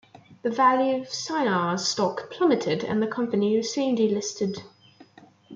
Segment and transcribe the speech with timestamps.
[0.41, 4.63] The value of Cinar's stock plummeted, and the company was soon delisted.